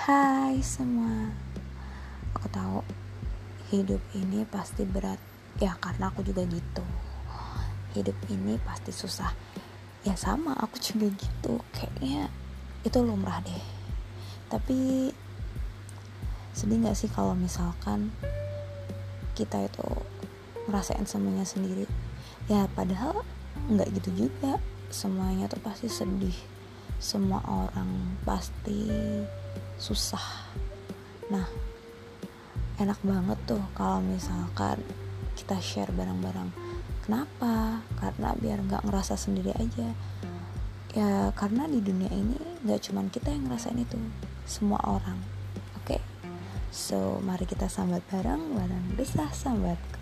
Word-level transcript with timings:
Hai 0.00 0.64
semua. 0.64 1.28
Aku 2.32 2.48
tahu 2.48 2.80
Hidup 3.68 4.00
ini 4.16 4.48
pasti 4.48 4.88
berat. 4.88 5.20
Ya 5.60 5.76
karena 5.76 6.08
aku 6.08 6.24
juga 6.24 6.40
gitu. 6.48 6.80
Hidup 7.92 8.16
ini 8.32 8.56
pasti 8.64 8.96
susah. 8.96 9.28
Ya 10.00 10.16
sama. 10.16 10.56
Aku 10.56 10.80
juga 10.80 11.12
gitu. 11.12 11.60
Kayaknya 11.76 12.32
itu 12.80 12.96
lumrah 13.04 13.44
deh. 13.44 13.60
Tapi 14.48 15.12
Sedih 16.56 16.80
gak 16.80 16.96
sih 16.96 17.12
kalau 17.12 17.36
misalkan 17.36 18.08
Kita 19.36 19.60
itu 19.60 19.84
Ngerasain 20.64 21.04
semuanya 21.04 21.44
sendiri? 21.44 21.84
Ya 22.48 22.72
padahal 22.72 23.20
nggak 23.68 23.92
gitu 24.00 24.24
juga. 24.24 24.64
Semuanya 24.88 25.44
tuh 25.44 25.60
pasti 25.60 25.92
sedih. 25.92 26.40
Semua 26.96 27.44
orang 27.44 28.16
pasti 28.24 28.88
susah. 29.80 30.22
Nah 31.32 31.48
enak 32.76 33.00
banget 33.00 33.38
tuh 33.48 33.64
kalau 33.72 34.04
misalkan 34.04 34.84
kita 35.34 35.56
share 35.58 35.88
barang-barang. 35.96 36.52
Kenapa? 37.08 37.80
Karena 37.96 38.36
biar 38.36 38.60
nggak 38.60 38.84
ngerasa 38.84 39.16
sendiri 39.16 39.56
aja. 39.56 39.88
Ya 40.92 41.32
karena 41.32 41.64
di 41.64 41.80
dunia 41.80 42.12
ini 42.12 42.36
nggak 42.60 42.92
cuman 42.92 43.08
kita 43.08 43.32
yang 43.32 43.48
ngerasain 43.48 43.80
itu 43.80 43.96
semua 44.44 44.82
orang 44.84 45.16
oke? 45.78 45.96
Okay? 45.96 46.02
so 46.70 47.18
mari 47.22 47.46
kita 47.46 47.66
sambat 47.66 48.02
bareng 48.10 48.54
bareng 48.54 48.94
desah 48.94 49.30
sambatku 49.30 49.98